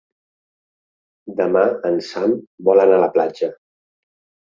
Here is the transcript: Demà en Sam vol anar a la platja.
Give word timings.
Demà 1.43 1.63
en 1.91 2.01
Sam 2.09 2.37
vol 2.71 2.85
anar 2.89 3.01
a 3.01 3.07
la 3.09 3.15
platja. 3.19 3.55